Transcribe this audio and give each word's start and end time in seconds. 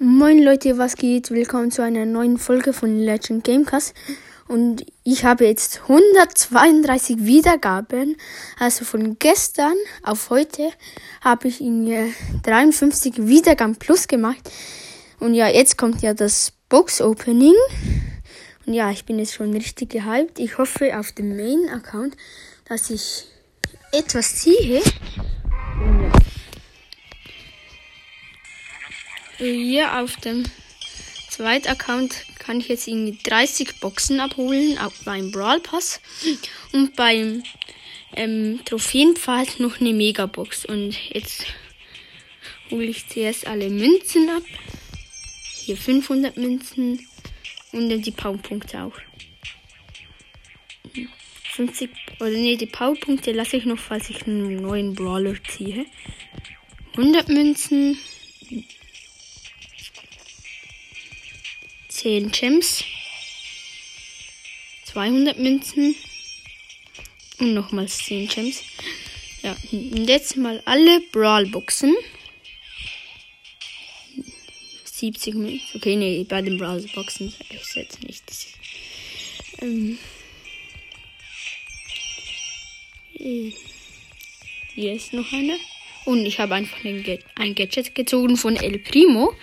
Moin 0.00 0.44
Leute, 0.44 0.78
was 0.78 0.94
geht? 0.94 1.32
Willkommen 1.32 1.72
zu 1.72 1.82
einer 1.82 2.06
neuen 2.06 2.38
Folge 2.38 2.72
von 2.72 3.00
Legend 3.00 3.42
Gamecast. 3.42 3.94
Und 4.46 4.86
ich 5.02 5.24
habe 5.24 5.44
jetzt 5.44 5.80
132 5.88 7.24
Wiedergaben. 7.24 8.16
Also 8.60 8.84
von 8.84 9.18
gestern 9.18 9.74
auf 10.04 10.30
heute 10.30 10.70
habe 11.20 11.48
ich 11.48 11.60
in 11.60 12.14
53 12.44 13.26
Wiedergaben 13.26 13.74
plus 13.74 14.06
gemacht. 14.06 14.48
Und 15.18 15.34
ja, 15.34 15.48
jetzt 15.48 15.76
kommt 15.76 16.00
ja 16.00 16.14
das 16.14 16.52
Box 16.68 17.00
Opening. 17.00 17.56
Und 18.66 18.74
ja, 18.74 18.92
ich 18.92 19.04
bin 19.04 19.18
jetzt 19.18 19.34
schon 19.34 19.52
richtig 19.52 19.90
gehypt. 19.90 20.38
Ich 20.38 20.58
hoffe 20.58 20.96
auf 20.96 21.10
dem 21.10 21.36
Main 21.36 21.68
Account, 21.74 22.16
dass 22.68 22.88
ich 22.90 23.24
etwas 23.90 24.36
ziehe. 24.36 24.80
Hier 29.38 29.98
auf 29.98 30.16
dem 30.16 30.44
zweiten 31.30 31.68
Account 31.68 32.24
kann 32.40 32.58
ich 32.58 32.68
jetzt 32.68 32.88
irgendwie 32.88 33.18
30 33.22 33.78
Boxen 33.78 34.18
abholen, 34.18 34.78
auch 34.78 34.92
beim 35.04 35.30
Brawl 35.30 35.60
Pass. 35.60 36.00
Und 36.72 36.96
beim 36.96 37.44
ähm, 38.16 38.60
Trophäenpfad 38.64 39.60
noch 39.60 39.80
eine 39.80 39.92
Megabox. 39.92 40.64
Und 40.64 40.96
jetzt 41.12 41.46
hole 42.70 42.86
ich 42.86 43.08
zuerst 43.08 43.46
alle 43.46 43.70
Münzen 43.70 44.28
ab. 44.30 44.42
Hier 45.64 45.76
500 45.76 46.36
Münzen 46.36 47.06
und 47.72 47.90
dann 47.90 48.02
die 48.02 48.10
Powerpunkte 48.10 48.82
auch. 48.82 48.98
50, 51.52 51.90
oder 52.18 52.30
nee, 52.30 52.56
die 52.56 52.66
Powerpunkte 52.66 53.32
lasse 53.32 53.56
ich 53.56 53.64
noch, 53.64 53.78
falls 53.78 54.10
ich 54.10 54.26
einen 54.26 54.62
neuen 54.62 54.94
Brawler 54.94 55.34
ziehe. 55.44 55.86
100 56.96 57.28
Münzen. 57.28 57.98
10 62.08 62.32
Gems, 62.32 62.84
200 64.84 65.38
Münzen 65.38 65.94
und 67.38 67.52
nochmals 67.52 67.98
10 67.98 68.28
Gems. 68.28 68.62
Ja, 69.42 69.54
und 69.72 70.08
jetzt 70.08 70.38
mal 70.38 70.62
alle 70.64 71.02
Brawl-Boxen. 71.12 71.94
70 74.84 75.34
Münzen. 75.34 75.60
Okay, 75.74 75.96
nee, 75.96 76.24
bei 76.26 76.40
den 76.40 76.56
Brawl-Boxen 76.56 77.28
sage 77.28 77.60
ich 77.62 77.74
jetzt 77.74 78.02
nicht. 78.02 78.24
Ähm, 79.60 79.98
hier 84.74 84.94
ist 84.94 85.12
noch 85.12 85.30
eine. 85.30 85.58
Und 86.06 86.24
ich 86.24 86.40
habe 86.40 86.54
einfach 86.54 86.82
ein 86.82 87.54
Gadget 87.54 87.94
gezogen 87.94 88.38
von 88.38 88.56
El 88.56 88.78
Primo. 88.78 89.34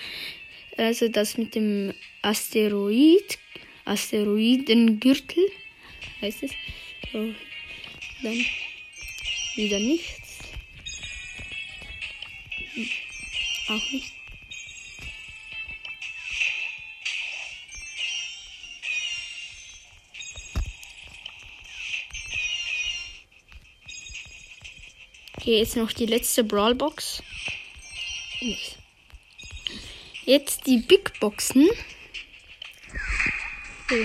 Also 0.78 1.08
das 1.08 1.38
mit 1.38 1.56
dem 1.56 1.94
Asteroid, 2.22 3.40
Asteroidengürtel 3.86 5.44
heißt 6.22 6.44
es. 6.44 6.52
So, 7.12 7.34
dann 8.23 8.45
wieder 9.56 9.80
nichts. 9.80 10.22
Auch 13.70 13.92
nicht. 13.92 14.12
Okay, 25.38 25.59
jetzt 25.59 25.76
noch 25.78 25.92
die 25.94 26.08
letzte 26.08 26.44
Brawlbox. 26.44 27.22
Nichts. 28.42 28.84
Jetzt 30.26 30.66
die 30.66 30.78
Big 30.78 31.20
Boxen. 31.20 31.70
So. 33.90 33.95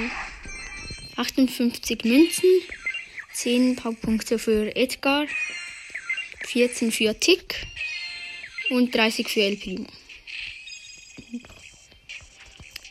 58 1.16 2.04
Münzen, 2.04 2.50
10 3.32 3.76
Punkte 3.76 4.38
für 4.38 4.74
Edgar, 4.76 5.26
14 6.44 6.92
für 6.92 7.18
Tick 7.18 7.66
und 8.68 8.94
30 8.94 9.28
für 9.28 9.40
El 9.40 9.56
Primo. 9.56 9.86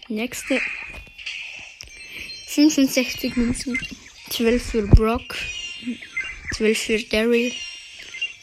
Nächste. 0.07 0.59
65 2.47 3.35
Münzen, 3.35 3.79
12 4.31 4.71
für 4.71 4.87
Brock, 4.87 5.35
12 6.55 6.77
für 6.79 6.99
Daryl 6.99 7.51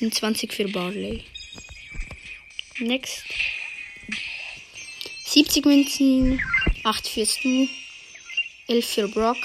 und 0.01 0.15
20 0.15 0.53
für 0.53 0.69
Barley. 0.69 1.25
Next. 2.79 3.25
70 5.37 5.67
Münzen, 5.67 6.41
8 6.83 7.09
für 7.09 7.27
Stu, 7.27 7.69
11 8.69 8.87
für 8.87 9.07
Brock 9.07 9.37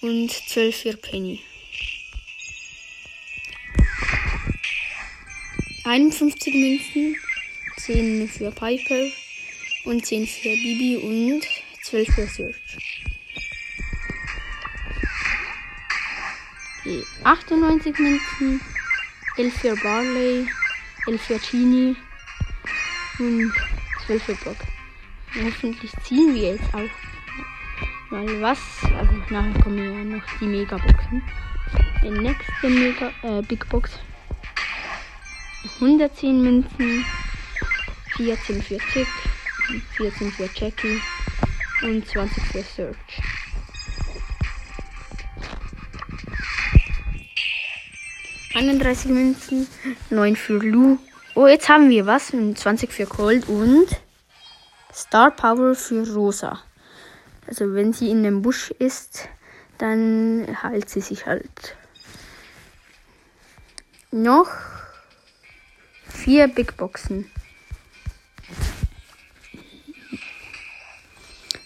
und 0.00 0.30
12 0.30 0.74
für 0.74 0.96
Penny. 0.96 1.42
51 5.84 6.54
Münzen, 6.54 7.16
10 7.76 8.28
für 8.30 8.50
Piper 8.50 9.04
und 9.84 10.06
10 10.06 10.26
für 10.26 10.56
Bibi 10.56 10.96
und 10.96 11.46
12 11.82 12.08
für 12.14 12.26
Search. 12.26 12.56
Okay, 16.80 17.04
98 17.24 17.98
Münzen, 17.98 18.60
11 19.36 19.52
für 19.52 19.76
Barley, 19.76 20.48
11 21.06 21.20
für 21.20 21.38
Genie 21.38 21.94
und 23.18 23.52
12 24.06 24.22
für 24.22 24.34
Brock. 24.36 24.77
Hoffentlich 25.34 25.92
ziehen 26.04 26.34
wir 26.34 26.52
jetzt 26.52 26.74
auch 26.74 26.88
mal 28.10 28.40
was. 28.40 28.58
Also 28.96 29.14
nachher 29.30 29.62
kommen 29.62 29.78
ja 29.78 30.04
noch 30.04 30.22
die 30.40 30.46
Megaboxen. 30.46 31.22
Die 32.02 32.10
nächste 32.10 32.68
Mega 32.68 33.10
äh, 33.22 33.42
Big 33.42 33.68
Box. 33.68 33.90
110 35.80 36.42
Münzen, 36.42 37.04
14 38.16 38.62
für 38.62 38.78
Tick, 38.78 39.06
14 39.96 40.32
für 40.32 40.48
Jackie 40.54 41.00
und 41.82 42.06
20 42.06 42.42
für 42.44 42.62
Search. 42.62 42.96
...31 48.54 49.08
Münzen, 49.08 49.68
9 50.10 50.34
für 50.34 50.58
Lou. 50.58 50.98
Oh, 51.36 51.46
jetzt 51.46 51.68
haben 51.68 51.90
wir 51.90 52.06
was. 52.06 52.32
20 52.32 52.90
für 52.90 53.06
Cold 53.06 53.48
und... 53.48 53.86
Star 55.08 55.30
Power 55.30 55.74
für 55.74 56.06
Rosa. 56.12 56.60
Also 57.46 57.72
wenn 57.72 57.94
sie 57.94 58.10
in 58.10 58.22
dem 58.24 58.42
Busch 58.42 58.70
ist, 58.72 59.26
dann 59.78 60.46
heilt 60.62 60.90
sie 60.90 61.00
sich 61.00 61.24
halt. 61.24 61.76
Noch 64.10 64.50
vier 66.06 66.46
Big 66.48 66.76
Boxen. 66.76 67.30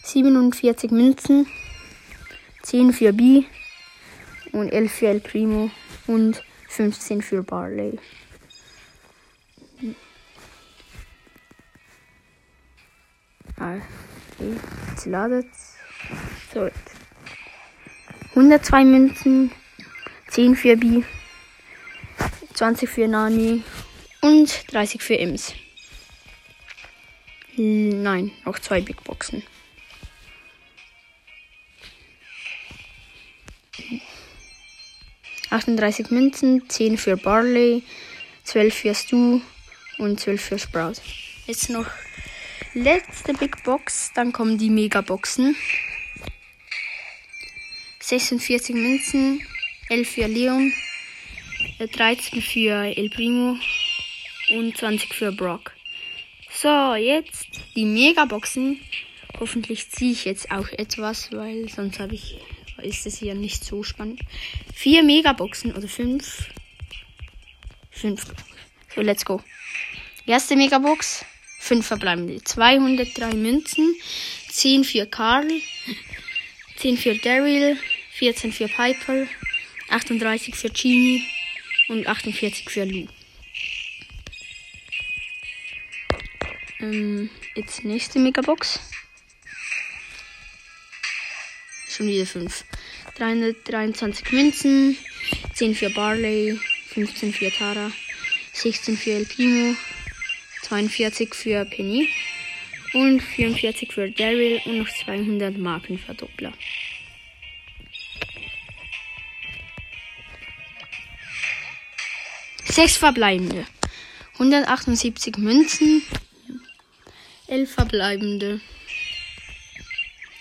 47 0.04 0.92
Münzen, 0.92 1.48
10 2.62 2.92
für 2.92 3.12
B 3.12 3.42
und 4.52 4.68
11 4.68 4.92
für 4.92 5.08
El 5.08 5.20
Primo 5.20 5.68
und 6.06 6.44
15 6.68 7.22
für 7.22 7.42
Barley. 7.42 7.98
Jetzt 14.38 15.06
ladet 15.06 15.46
So, 16.52 16.70
102 18.30 18.84
Münzen, 18.84 19.52
10 20.28 20.56
für 20.56 20.76
B, 20.76 21.02
20 22.54 22.88
für 22.88 23.08
Nani 23.08 23.62
und 24.20 24.72
30 24.72 25.02
für 25.02 25.14
Ims. 25.14 25.54
Nein, 27.56 28.30
noch 28.44 28.58
zwei 28.58 28.80
Big 28.80 29.04
Boxen. 29.04 29.42
Achtunddreißig 35.50 36.10
Münzen, 36.10 36.66
10 36.70 36.96
für 36.96 37.18
Barley, 37.18 37.82
12 38.44 38.74
für 38.74 38.94
Stu 38.94 39.40
und 39.98 40.18
12 40.18 40.42
für 40.42 40.58
Sprout. 40.58 40.94
Jetzt 41.46 41.68
noch 41.68 41.86
letzte 42.74 43.34
Big 43.34 43.62
Box. 43.64 44.12
Dann 44.14 44.32
kommen 44.32 44.58
die 44.58 44.70
Megaboxen. 44.70 45.56
46 48.00 48.74
Münzen, 48.74 49.40
11 49.88 50.08
für 50.08 50.26
Leon, 50.26 50.72
13 51.78 52.38
äh, 52.38 52.42
für 52.42 52.96
El 52.96 53.10
Primo 53.10 53.56
und 54.50 54.76
20 54.76 55.14
für 55.14 55.32
Brock. 55.32 55.72
So, 56.50 56.94
jetzt 56.94 57.46
die 57.76 57.84
Megaboxen. 57.84 58.80
Hoffentlich 59.38 59.90
ziehe 59.90 60.12
ich 60.12 60.24
jetzt 60.24 60.50
auch 60.50 60.68
etwas, 60.68 61.32
weil 61.32 61.68
sonst 61.68 61.98
habe 61.98 62.14
ich 62.14 62.38
ist 62.82 63.06
es 63.06 63.18
hier 63.18 63.34
nicht 63.34 63.64
so 63.64 63.82
spannend. 63.82 64.20
Vier 64.74 65.02
Megaboxen 65.02 65.72
oder 65.72 65.88
fünf. 65.88 66.48
Fünf. 67.90 68.26
So, 68.94 69.00
let's 69.02 69.24
go. 69.24 69.40
Erste 70.26 70.56
Megabox. 70.56 71.24
5 71.62 71.86
verbleibende. 71.86 72.42
203 72.42 73.34
Münzen, 73.34 73.94
10 74.50 74.82
für 74.82 75.06
Karl, 75.06 75.48
10 76.76 76.96
für 76.96 77.14
Daryl, 77.14 77.78
14 78.14 78.52
für 78.52 78.66
Piper, 78.66 79.28
38 79.88 80.56
für 80.56 80.70
Genie. 80.70 81.24
Und 81.88 82.06
48 82.06 82.70
für 82.70 82.84
Lou. 82.84 83.06
Ähm, 86.80 87.28
jetzt 87.54 87.84
nächste 87.84 88.18
Megabox. 88.18 88.80
Schon 91.88 92.08
wieder 92.08 92.24
5. 92.24 92.64
323 93.16 94.32
Münzen, 94.32 94.96
10 95.54 95.74
für 95.74 95.90
Barley, 95.90 96.58
15 96.88 97.32
für 97.32 97.50
Tara, 97.50 97.92
16 98.52 98.96
für 98.96 99.10
El 99.10 99.26
Primo, 99.26 99.76
42 100.62 101.34
für 101.34 101.64
Penny 101.64 102.08
und 102.94 103.20
44 103.20 103.92
für 103.92 104.10
Daryl 104.10 104.60
und 104.64 104.78
noch 104.78 104.88
200 104.88 105.56
Markenverdoppler. 105.58 106.52
Sechs 112.64 112.96
verbleibende. 112.96 113.66
178 114.34 115.36
Münzen. 115.36 116.02
11 117.46 117.70
verbleibende. 117.70 118.60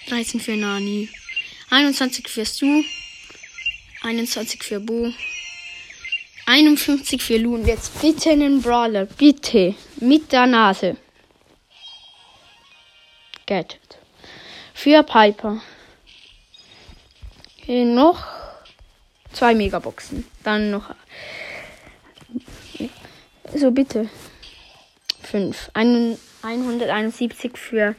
13 0.07 0.39
für 0.39 0.55
Nani. 0.55 1.09
21 1.69 2.29
für 2.29 2.45
Stu. 2.45 2.83
21 4.01 4.63
für 4.63 4.79
Bo. 4.79 5.13
51 6.45 7.21
für 7.21 7.37
Lu. 7.37 7.55
Und 7.55 7.67
jetzt 7.67 8.01
bitte 8.01 8.29
einen 8.29 8.61
Brawler. 8.61 9.05
Bitte. 9.05 9.75
Mit 10.01 10.31
der 10.31 10.47
Nase. 10.47 10.97
Gadget. 13.45 13.99
Für 14.73 15.03
Piper. 15.03 15.61
Hier 17.57 17.85
noch 17.85 18.25
zwei 19.31 19.53
Megaboxen. 19.53 20.25
Dann 20.43 20.71
noch. 20.71 20.95
So, 23.53 23.69
bitte. 23.69 24.09
Fünf. 25.21 25.69
Ein, 25.75 26.17
171 26.41 27.55
für 27.55 27.93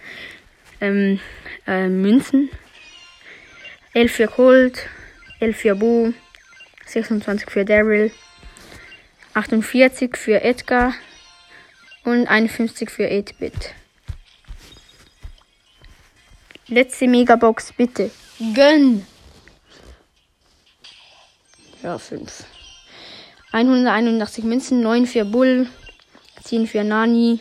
ähm, 0.80 1.20
äh, 1.68 1.86
Münzen. 1.86 2.50
11 3.94 4.12
für 4.12 4.26
Colt. 4.26 4.88
11 5.38 5.56
für 5.56 5.76
Bo. 5.76 6.12
26 6.84 7.48
für 7.48 7.64
Daryl. 7.64 8.10
48 9.34 10.16
für 10.16 10.42
Edgar. 10.42 10.94
Und 12.04 12.26
51 12.26 12.90
für 12.90 13.06
8-Bit. 13.06 13.74
Letzte 16.68 17.06
Megabox, 17.06 17.72
bitte. 17.72 18.10
Gönn! 18.54 19.06
Ja, 21.82 21.98
5. 21.98 22.44
181 23.52 24.44
Münzen, 24.44 24.80
9 24.82 25.06
für 25.06 25.24
Bull, 25.24 25.68
10 26.44 26.66
für 26.66 26.82
Nani, 26.82 27.40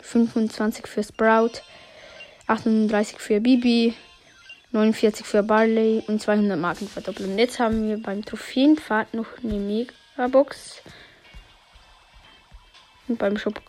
25 0.00 0.86
für 0.86 1.02
Sprout, 1.02 1.62
38 2.46 3.18
für 3.18 3.40
Bibi, 3.40 3.94
49 4.72 5.26
für 5.26 5.42
Barley 5.42 6.02
und 6.06 6.22
200 6.22 6.58
Marken 6.58 6.88
verdoppeln. 6.88 7.38
Jetzt 7.38 7.58
haben 7.58 7.88
wir 7.88 8.00
beim 8.00 8.24
Trophäenpfad 8.24 9.12
noch 9.14 9.26
eine 9.42 9.54
Megabox. 9.58 10.82
Und 13.08 13.18
beim 13.18 13.36
Shop 13.36 13.60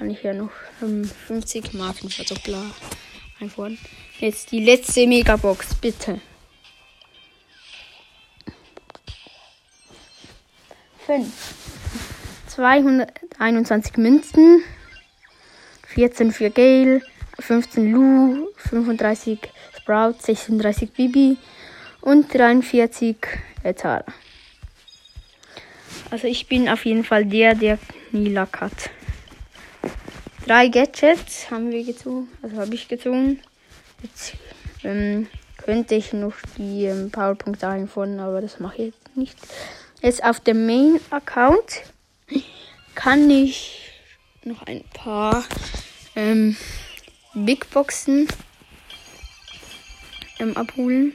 kann 0.00 0.08
ich 0.08 0.22
ja 0.22 0.32
noch 0.32 0.50
ähm, 0.80 1.04
50 1.04 1.74
Marken 1.74 2.08
verdoppler 2.08 2.64
einfordern. 3.38 3.76
Jetzt 4.18 4.50
die 4.50 4.64
letzte 4.64 5.06
Megabox, 5.06 5.74
bitte. 5.74 6.22
5. 11.04 11.26
221 12.46 13.98
Münzen. 13.98 14.62
14 15.88 16.32
für 16.32 16.48
Gale. 16.48 17.02
15 17.38 17.92
Lu. 17.92 18.48
35 18.56 19.38
Sprout. 19.82 20.14
36 20.18 20.92
Bibi. 20.92 21.36
Und 22.00 22.32
43 22.32 23.16
Tara. 23.76 24.06
Also 26.10 26.26
ich 26.26 26.46
bin 26.46 26.70
auf 26.70 26.86
jeden 26.86 27.04
Fall 27.04 27.26
der, 27.26 27.54
der 27.54 27.78
Nilak 28.12 28.62
hat. 28.62 28.90
Drei 30.50 30.66
Gadgets 30.66 31.48
haben 31.52 31.70
wir 31.70 31.84
gezogen. 31.84 32.28
Also 32.42 32.56
habe 32.56 32.74
ich 32.74 32.88
gezogen. 32.88 33.40
Jetzt 34.02 34.32
ähm, 34.82 35.28
könnte 35.58 35.94
ich 35.94 36.12
noch 36.12 36.34
die 36.58 36.86
ähm, 36.86 37.12
Powerpunkte 37.12 37.68
einfordern, 37.68 38.18
aber 38.18 38.40
das 38.40 38.58
mache 38.58 38.78
ich 38.78 38.86
jetzt 38.86 39.16
nicht. 39.16 39.38
Jetzt 40.02 40.24
auf 40.24 40.40
dem 40.40 40.66
Main-Account 40.66 41.82
kann 42.96 43.30
ich 43.30 43.92
noch 44.42 44.64
ein 44.64 44.82
paar 44.92 45.44
ähm, 46.16 46.56
Big 47.32 47.70
Boxen 47.70 48.26
ähm, 50.40 50.56
abholen. 50.56 51.14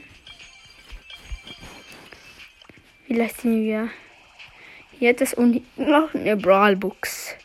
Vielleicht 3.06 3.42
sind 3.42 3.66
wir 3.66 3.90
jetzt 4.98 5.34
und 5.34 5.62
noch 5.76 6.14
eine 6.14 6.38
Brawl 6.38 6.74
Box. 6.76 7.36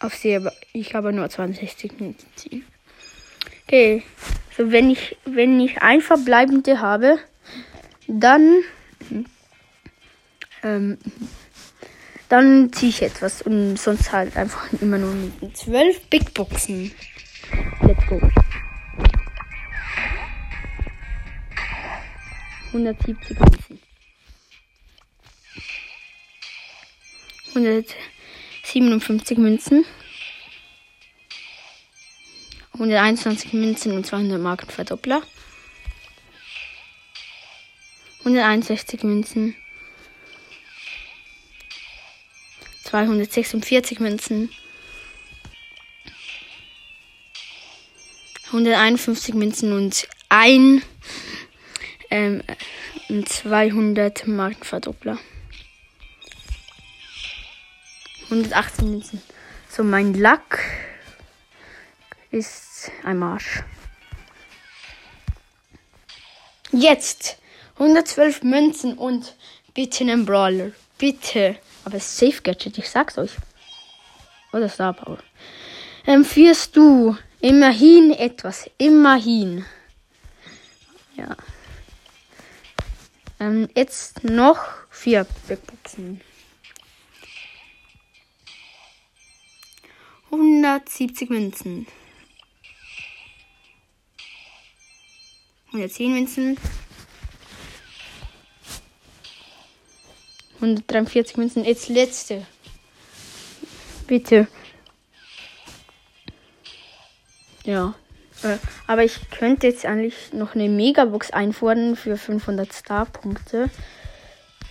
Auf 0.00 0.14
sehr, 0.14 0.52
ich 0.72 0.94
habe 0.94 1.12
nur 1.12 1.28
62 1.28 1.92
Minuten 1.98 2.26
ziehen. 2.36 2.64
Okay, 3.66 4.02
so 4.56 4.70
wenn 4.70 4.90
ich 4.90 5.16
wenn 5.24 5.60
ich 5.60 5.82
ein 5.82 6.00
verbleibende 6.00 6.80
habe, 6.80 7.18
dann 8.06 8.62
ähm, 10.62 10.98
dann 12.28 12.72
ziehe 12.72 12.90
ich 12.90 13.02
etwas 13.02 13.42
und 13.42 13.76
sonst 13.76 14.12
halt 14.12 14.36
einfach 14.36 14.72
immer 14.80 14.98
nur 14.98 15.14
mit 15.14 15.56
12 15.56 16.06
Big 16.08 16.34
Boxen. 16.34 16.92
Let's 17.82 18.06
go. 18.06 18.20
170 22.68 23.38
Münzen. 23.40 23.80
157 28.68 29.38
Münzen. 29.38 29.84
121 32.74 33.52
Münzen 33.54 33.92
und 33.92 34.06
200 34.06 34.40
Marken 34.40 34.70
Verdoppler. 34.70 35.22
161 38.20 39.02
Münzen. 39.02 39.56
246 42.84 44.00
Münzen. 44.00 44.50
151 48.48 49.34
Münzen 49.34 49.72
und 49.72 50.08
ein 50.28 50.82
ähm, 52.10 52.42
200 53.08 54.26
Markenverdoppler. 54.26 55.18
118 58.30 58.90
Münzen. 58.90 59.22
So, 59.70 59.82
mein 59.82 60.14
Lack 60.14 60.60
ist 62.30 62.90
ein 63.04 63.18
Marsch. 63.18 63.62
Jetzt 66.72 67.38
112 67.78 68.42
Münzen 68.42 68.98
und 68.98 69.34
bitte 69.72 70.04
einen 70.04 70.26
Brawler. 70.26 70.72
Bitte. 70.98 71.56
Aber 71.84 72.00
Safe 72.00 72.42
Gadget, 72.42 72.76
ich 72.76 72.90
sag's 72.90 73.16
euch. 73.16 73.30
Oder 74.52 74.68
Star 74.68 74.92
Power. 74.92 75.18
Empfiehlst 76.04 76.76
du 76.76 77.16
immerhin 77.40 78.10
etwas. 78.10 78.68
Immerhin. 78.76 79.64
Ja. 81.16 81.36
Ähm, 83.40 83.68
jetzt 83.74 84.24
noch 84.24 84.60
vier 84.90 85.26
Backboxen. 85.46 86.20
170 90.30 91.30
Münzen. 91.30 91.86
110 95.72 96.12
Münzen. 96.12 96.58
143 100.56 101.36
Münzen. 101.36 101.64
Jetzt 101.64 101.88
letzte. 101.88 102.46
Bitte. 104.06 104.48
Ja. 107.64 107.94
Äh, 108.42 108.56
aber 108.86 109.04
ich 109.04 109.30
könnte 109.30 109.66
jetzt 109.66 109.84
eigentlich 109.84 110.32
noch 110.32 110.54
eine 110.54 110.68
Megabox 110.68 111.30
einfordern 111.30 111.96
für 111.96 112.16
500 112.16 112.72
Star-Punkte. 112.72 113.70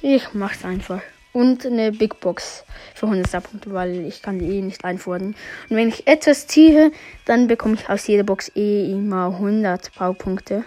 Ich 0.02 0.34
mach's 0.34 0.64
einfach. 0.64 1.02
Und 1.38 1.67
eine 1.67 1.91
Big 1.91 2.20
Box 2.20 2.65
für 2.96 3.06
100 3.06 3.27
Starpunkte, 3.27 3.72
weil 3.72 4.06
ich 4.08 4.24
kann 4.24 4.39
die 4.39 4.58
eh 4.58 4.62
nicht 4.62 4.84
einfordern. 4.84 5.36
Und 5.70 5.77
wenn 5.77 5.89
ich 5.89 6.08
etwas 6.08 6.48
ziehe, 6.48 6.91
dann 7.25 7.46
bekomme 7.46 7.75
ich 7.75 7.88
aus 7.89 8.08
jeder 8.08 8.24
Box 8.24 8.51
eh 8.56 8.91
immer 8.91 9.27
100 9.27 9.94
Powerpunkte. 9.94 10.63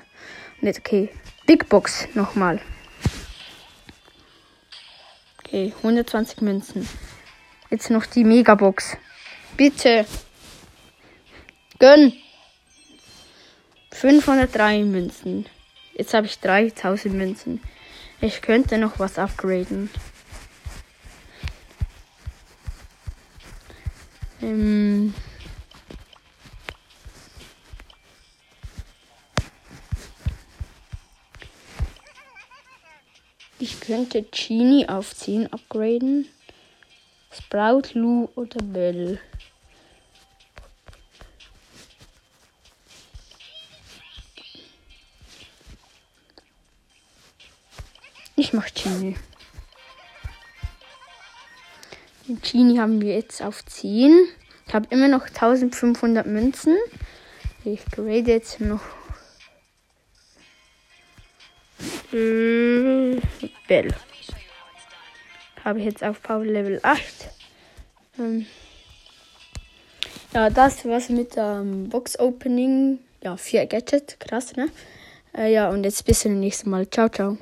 Und 0.61 0.69
jetzt, 0.69 0.79
okay, 0.79 1.09
Big 1.45 1.69
Box 1.69 2.07
nochmal. 2.15 2.61
Okay, 5.41 5.73
120 5.79 6.41
Münzen. 6.41 6.89
Jetzt 7.69 7.91
noch 7.91 8.07
die 8.07 8.23
Megabox. 8.23 8.97
Bitte. 9.57 10.07
Gönn. 11.81 12.13
503 13.91 14.85
Münzen. 14.85 15.47
Jetzt 15.95 16.15
habe 16.15 16.27
ich 16.27 16.39
3000 16.39 17.13
Münzen. 17.13 17.61
Ich 18.21 18.41
könnte 18.41 18.79
noch 18.79 19.01
was 19.01 19.19
upgraden. 19.19 19.91
Ähm 24.43 25.15
ich 33.59 33.81
könnte 33.81 34.23
Genie 34.23 34.89
auf 34.89 35.15
10 35.15 35.53
upgraden. 35.53 36.27
Sprout, 37.33 37.95
Lu 37.95 38.29
oder 38.35 38.63
Bell. 38.63 39.21
Ich 48.37 48.53
mach 48.55 48.73
Genie. 48.73 49.17
Genie 52.37 52.79
haben 52.79 53.01
wir 53.01 53.15
jetzt 53.15 53.43
auf 53.43 53.65
10. 53.65 54.15
Ich 54.67 54.75
habe 54.75 54.87
immer 54.91 55.09
noch 55.09 55.27
1500 55.27 56.27
Münzen. 56.27 56.77
Ich 57.65 57.85
grade 57.87 58.31
jetzt 58.31 58.61
noch. 58.61 58.81
Bell. 62.11 63.95
Habe 65.65 65.79
ich 65.79 65.85
jetzt 65.85 66.03
auf 66.03 66.23
Power 66.23 66.45
Level 66.45 66.81
8. 66.83 67.03
Ähm 68.19 68.47
ja, 70.33 70.49
das 70.51 70.85
war's 70.85 71.09
mit 71.09 71.37
dem 71.37 71.89
Box 71.89 72.19
Opening. 72.19 73.01
Ja, 73.23 73.37
vier 73.37 73.67
Gadget. 73.67 74.19
Krass, 74.21 74.57
ne? 74.57 74.69
Äh, 75.37 75.53
ja, 75.53 75.69
und 75.71 75.85
jetzt 75.85 76.05
bis 76.05 76.21
zum 76.21 76.41
nächsten 76.41 76.71
Mal. 76.71 76.89
Ciao, 76.89 77.09
ciao. 77.09 77.37